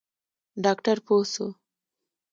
[0.63, 1.45] ډاکتر پوه سو.